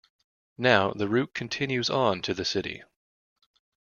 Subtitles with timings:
[0.57, 2.81] Now, the route continues on to the city.